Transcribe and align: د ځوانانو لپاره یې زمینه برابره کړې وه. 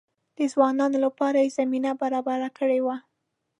د 0.37 0.39
ځوانانو 0.53 0.97
لپاره 1.05 1.37
یې 1.43 1.53
زمینه 1.57 1.91
برابره 2.01 2.49
کړې 2.57 2.79
وه. 2.85 2.95